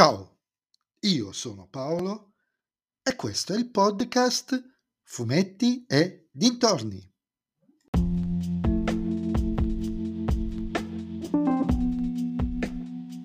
Ciao, 0.00 0.38
io 1.00 1.30
sono 1.30 1.68
Paolo 1.68 2.32
e 3.02 3.14
questo 3.16 3.52
è 3.52 3.58
il 3.58 3.70
podcast 3.70 4.58
Fumetti 5.02 5.84
e 5.86 6.30
Dintorni. 6.32 7.06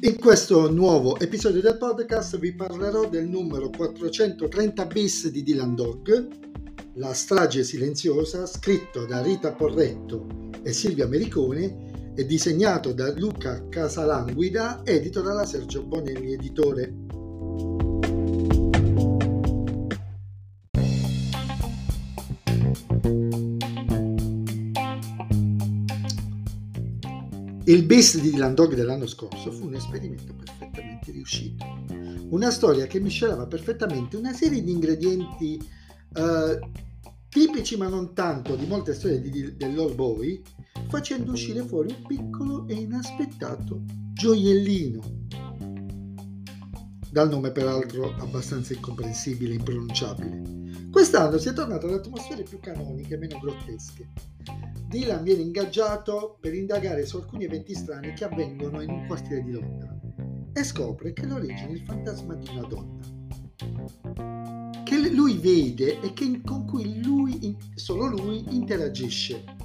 In 0.00 0.16
questo 0.18 0.68
nuovo 0.72 1.16
episodio 1.20 1.60
del 1.60 1.78
podcast 1.78 2.36
vi 2.40 2.52
parlerò 2.52 3.08
del 3.08 3.28
numero 3.28 3.70
430 3.70 4.86
bis 4.86 5.28
di 5.28 5.44
Dylan 5.44 5.76
Dog, 5.76 6.28
La 6.94 7.14
strage 7.14 7.62
silenziosa, 7.62 8.44
scritto 8.44 9.06
da 9.06 9.22
Rita 9.22 9.52
Porretto 9.52 10.50
e 10.64 10.72
Silvia 10.72 11.06
Mericone 11.06 11.95
è 12.16 12.24
disegnato 12.24 12.94
da 12.94 13.12
Luca 13.12 13.68
Casalanguida, 13.68 14.80
edito 14.84 15.20
dalla 15.20 15.44
Sergio 15.44 15.82
Bonelli 15.82 16.32
Editore. 16.32 16.94
Il 27.64 27.84
Beast 27.84 28.20
di 28.20 28.30
Dylan 28.30 28.54
Dog 28.54 28.72
dell'anno 28.72 29.06
scorso 29.06 29.52
fu 29.52 29.66
un 29.66 29.74
esperimento 29.74 30.32
perfettamente 30.32 31.10
riuscito. 31.10 31.66
Una 32.30 32.50
storia 32.50 32.86
che 32.86 32.98
miscelava 32.98 33.46
perfettamente 33.46 34.16
una 34.16 34.32
serie 34.32 34.62
di 34.62 34.70
ingredienti 34.70 35.62
eh, 36.14 36.58
tipici 37.28 37.76
ma 37.76 37.88
non 37.88 38.14
tanto 38.14 38.56
di 38.56 38.64
molte 38.64 38.94
storie 38.94 39.20
di, 39.20 39.54
dell'Old 39.54 39.94
Boy, 39.94 40.42
facendo 40.88 41.32
uscire 41.32 41.62
fuori 41.62 41.94
un 41.96 42.06
piccolo 42.06 42.66
e 42.68 42.74
inaspettato 42.74 43.82
gioiellino. 44.12 45.14
Dal 47.10 47.28
nome 47.28 47.50
peraltro 47.50 48.14
abbastanza 48.18 48.74
incomprensibile 48.74 49.52
e 49.52 49.56
impronunciabile. 49.56 50.88
Quest'anno 50.90 51.38
si 51.38 51.48
è 51.48 51.52
tornato 51.52 51.86
ad 51.86 51.94
atmosfere 51.94 52.42
più 52.42 52.60
canoniche 52.60 53.14
e 53.14 53.18
meno 53.18 53.38
grottesche. 53.38 54.10
Dylan 54.88 55.22
viene 55.22 55.42
ingaggiato 55.42 56.38
per 56.40 56.54
indagare 56.54 57.06
su 57.06 57.16
alcuni 57.16 57.44
eventi 57.44 57.74
strani 57.74 58.12
che 58.12 58.24
avvengono 58.24 58.80
in 58.80 58.90
un 58.90 59.06
quartiere 59.06 59.42
di 59.42 59.52
Londra 59.52 59.98
e 60.52 60.62
scopre 60.62 61.12
che 61.12 61.26
l'origine 61.26 61.68
è 61.68 61.72
il 61.72 61.84
fantasma 61.84 62.34
di 62.34 62.48
una 62.50 62.66
donna 62.66 63.16
che 64.86 65.10
lui 65.10 65.36
vede 65.38 66.00
e 66.00 66.12
che, 66.12 66.40
con 66.44 66.64
cui 66.64 67.02
lui, 67.02 67.56
solo 67.74 68.06
lui 68.06 68.44
interagisce. 68.50 69.55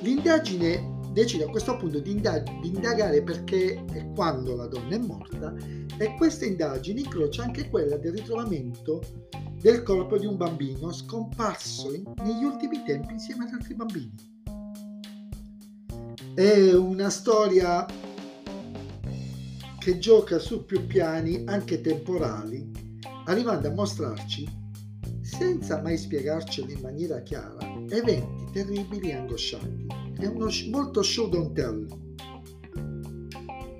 L'indagine 0.00 0.96
decide 1.12 1.44
a 1.44 1.48
questo 1.48 1.76
punto 1.76 1.98
di, 1.98 2.12
indag- 2.12 2.60
di 2.60 2.68
indagare 2.68 3.22
perché 3.22 3.84
e 3.92 4.10
quando 4.14 4.54
la 4.54 4.66
donna 4.66 4.94
è 4.94 4.98
morta 4.98 5.52
e 5.98 6.14
questa 6.16 6.44
indagine 6.44 7.00
incrocia 7.00 7.42
anche 7.42 7.68
quella 7.68 7.96
del 7.96 8.12
ritrovamento 8.12 9.02
del 9.60 9.82
corpo 9.82 10.16
di 10.16 10.26
un 10.26 10.36
bambino 10.36 10.92
scomparso 10.92 11.92
in, 11.92 12.04
negli 12.22 12.44
ultimi 12.44 12.84
tempi 12.84 13.14
insieme 13.14 13.46
ad 13.46 13.54
altri 13.54 13.74
bambini. 13.74 14.14
È 16.34 16.72
una 16.74 17.10
storia 17.10 17.84
che 19.78 19.98
gioca 19.98 20.38
su 20.38 20.64
più 20.64 20.86
piani, 20.86 21.42
anche 21.46 21.80
temporali, 21.80 22.70
arrivando 23.24 23.66
a 23.66 23.72
mostrarci 23.72 24.67
senza 25.28 25.82
mai 25.82 25.98
spiegarcelo 25.98 26.70
in 26.70 26.80
maniera 26.80 27.20
chiara, 27.20 27.58
eventi 27.90 28.46
terribili 28.50 29.10
e 29.10 29.16
angoscianti. 29.16 29.86
È 30.18 30.26
uno 30.26 30.48
sh- 30.48 30.68
molto 30.68 31.02
show 31.02 31.28
don't 31.28 31.52
tell. 31.52 31.86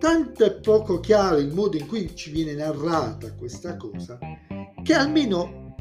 Tanto 0.00 0.44
è 0.44 0.54
poco 0.60 0.98
chiaro 0.98 1.38
il 1.38 1.54
modo 1.54 1.76
in 1.76 1.86
cui 1.86 2.14
ci 2.16 2.32
viene 2.32 2.54
narrata 2.54 3.32
questa 3.34 3.76
cosa, 3.76 4.18
che 4.82 4.92
almeno 4.92 5.76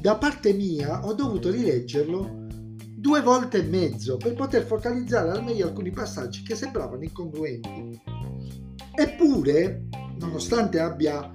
da 0.00 0.16
parte 0.16 0.52
mia 0.52 1.06
ho 1.06 1.14
dovuto 1.14 1.50
rileggerlo 1.50 2.42
due 2.96 3.20
volte 3.22 3.58
e 3.58 3.62
mezzo 3.62 4.16
per 4.16 4.34
poter 4.34 4.64
focalizzare 4.64 5.30
al 5.30 5.44
meglio 5.44 5.68
alcuni 5.68 5.90
passaggi 5.90 6.42
che 6.42 6.56
sembravano 6.56 7.04
incongruenti. 7.04 8.00
Eppure, 8.96 9.84
nonostante 10.18 10.80
abbia 10.80 11.30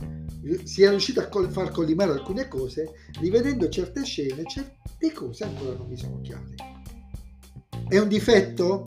si 0.63 0.83
è 0.83 0.89
riuscito 0.89 1.19
a 1.19 1.50
far 1.50 1.72
collimare 1.72 2.11
alcune 2.11 2.47
cose, 2.47 2.91
rivedendo 3.19 3.69
certe 3.69 4.03
scene, 4.03 4.44
certe 4.45 5.11
cose 5.13 5.44
ancora 5.44 5.75
non 5.75 5.88
mi 5.88 5.97
sono 5.97 6.22
chiare. 6.22 6.55
È 7.88 7.97
un 7.97 8.07
difetto? 8.07 8.85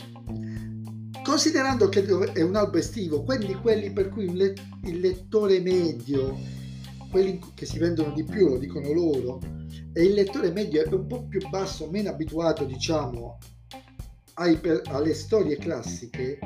Considerando 1.22 1.88
che 1.88 2.04
è 2.32 2.42
un 2.42 2.56
albo 2.56 2.78
estivo, 2.78 3.22
quindi 3.22 3.54
quelli 3.54 3.92
per 3.92 4.08
cui 4.08 4.24
il 4.24 5.00
lettore 5.00 5.60
medio, 5.60 6.36
quelli 7.10 7.41
che 7.54 7.66
si 7.66 7.78
vendono 7.78 8.12
di 8.12 8.24
più, 8.24 8.48
lo 8.48 8.58
dicono 8.58 8.92
loro, 8.92 9.41
e 9.92 10.04
il 10.04 10.14
lettore 10.14 10.50
medio 10.50 10.82
è 10.82 10.92
un 10.92 11.06
po' 11.06 11.26
più 11.26 11.46
basso, 11.48 11.88
meno 11.91 12.10
abituato, 12.10 12.64
diciamo, 12.64 13.38
ai, 14.34 14.58
alle 14.86 15.14
storie 15.14 15.56
classiche, 15.58 16.38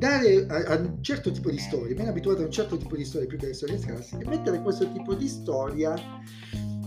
dare 0.00 0.46
a, 0.48 0.72
a, 0.72 0.76
un 0.76 1.02
certo 1.02 1.30
tipo 1.30 1.50
di 1.50 1.58
storia, 1.58 1.94
meno 1.94 2.08
abituato 2.08 2.40
a 2.40 2.46
un 2.46 2.50
certo 2.50 2.78
tipo 2.78 2.96
di 2.96 3.04
storia 3.04 3.28
più 3.28 3.36
che 3.36 3.44
alle 3.44 3.54
storie 3.54 3.78
classiche, 3.78 4.26
mettere 4.26 4.62
questo 4.62 4.90
tipo 4.90 5.14
di 5.14 5.28
storia, 5.28 5.94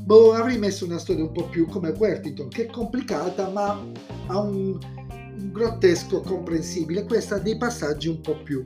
boh, 0.02 0.34
avrei 0.34 0.58
messo 0.58 0.84
una 0.84 0.98
storia 0.98 1.24
un 1.24 1.32
po' 1.32 1.48
più 1.48 1.68
come 1.68 1.92
Worthington, 1.92 2.50
che 2.50 2.64
è 2.64 2.70
complicata 2.72 3.50
ma 3.50 3.80
ha 4.26 4.40
un, 4.40 4.80
un 4.80 5.52
grottesco 5.52 6.22
comprensibile, 6.22 7.04
questa 7.04 7.36
ha 7.36 7.40
dei 7.40 7.56
passaggi 7.56 8.08
un 8.08 8.20
po' 8.20 8.42
più. 8.42 8.66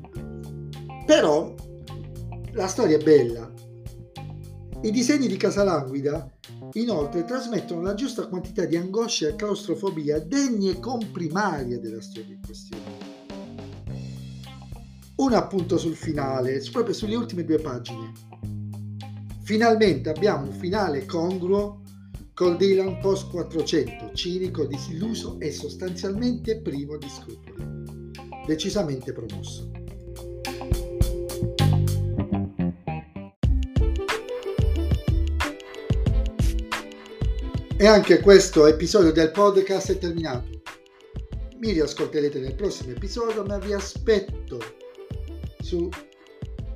Però 1.06 1.53
la 2.53 2.68
storia 2.68 2.97
è 2.97 3.03
bella. 3.03 3.52
I 4.81 4.91
disegni 4.91 5.28
di 5.28 5.36
Casalanguida 5.36 6.31
inoltre 6.74 7.25
trasmettono 7.25 7.81
la 7.81 7.96
giusta 7.96 8.28
quantità 8.28 8.63
di 8.63 8.78
angoscia 8.78 9.28
e 9.28 9.36
claustrofobia 9.36 10.19
degne 10.19 10.80
comprimarie 10.80 11.80
della 11.80 12.02
storia 12.02 12.34
in 12.34 12.41
questione 12.46 12.97
un 15.18 15.34
appunto 15.34 15.78
sul 15.78 15.96
finale, 15.96 16.62
proprio 16.72 16.94
sulle 16.94 17.16
ultime 17.16 17.44
due 17.44 17.60
pagine. 17.60 18.12
Finalmente 19.42 20.10
abbiamo 20.10 20.46
un 20.46 20.54
finale 20.54 21.06
congruo 21.06 21.82
col 22.34 22.58
Dylan 22.58 23.00
post 23.00 23.30
400, 23.32 24.14
cinico, 24.14 24.66
disilluso 24.66 25.40
e 25.40 25.52
sostanzialmente 25.52 26.62
privo 26.62 26.98
di 26.98 27.08
scrupoli. 27.10 28.12
Decisamente 28.46 29.12
promosso. 29.12 29.72
E 37.80 37.86
anche 37.86 38.20
questo 38.20 38.68
episodio 38.68 39.12
del 39.12 39.32
podcast 39.32 39.92
è 39.92 39.98
terminato. 39.98 40.62
Mi 41.60 41.72
riascolterete 41.72 42.40
nel 42.40 42.56
prossimo 42.56 42.92
episodio, 42.92 43.44
ma 43.44 43.58
vi 43.58 43.74
aspetto 43.74 44.86
su 45.68 45.90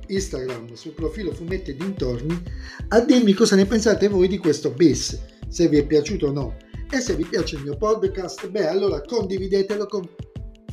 Instagram, 0.08 0.74
sul 0.74 0.92
profilo 0.92 1.32
Fumetti 1.32 1.74
Dintorni, 1.74 2.42
a 2.88 3.00
dirmi 3.00 3.32
cosa 3.32 3.56
ne 3.56 3.64
pensate 3.64 4.06
voi 4.08 4.28
di 4.28 4.36
questo 4.36 4.70
bis, 4.70 5.18
se 5.48 5.68
vi 5.68 5.78
è 5.78 5.86
piaciuto 5.86 6.26
o 6.26 6.32
no. 6.32 6.56
E 6.90 7.00
se 7.00 7.16
vi 7.16 7.24
piace 7.24 7.56
il 7.56 7.62
mio 7.62 7.76
podcast, 7.78 8.50
beh, 8.50 8.66
allora 8.66 9.00
condividetelo 9.00 9.86
con 9.86 10.06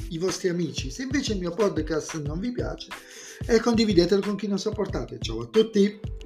i 0.10 0.18
vostri 0.18 0.50
amici. 0.50 0.92
Se 0.92 1.04
invece 1.04 1.32
il 1.32 1.40
mio 1.40 1.52
podcast 1.52 2.22
non 2.22 2.42
vi 2.42 2.52
piace, 2.52 2.90
eh, 3.48 3.62
condividetelo 3.62 4.20
con 4.20 4.36
chi 4.36 4.48
non 4.48 4.60
sopportate. 4.60 5.18
Ciao 5.22 5.44
a 5.44 5.46
tutti! 5.46 6.19